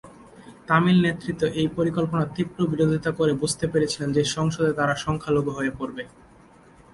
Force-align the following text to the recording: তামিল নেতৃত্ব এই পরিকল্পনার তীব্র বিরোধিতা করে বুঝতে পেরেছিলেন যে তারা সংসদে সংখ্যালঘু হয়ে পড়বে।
তামিল 0.67 0.97
নেতৃত্ব 1.05 1.41
এই 1.61 1.67
পরিকল্পনার 1.77 2.31
তীব্র 2.35 2.59
বিরোধিতা 2.71 3.11
করে 3.19 3.33
বুঝতে 3.41 3.65
পেরেছিলেন 3.71 4.09
যে 4.11 4.21
তারা 4.21 4.33
সংসদে 4.35 4.71
সংখ্যালঘু 5.05 5.51
হয়ে 5.57 5.71
পড়বে। 5.79 6.03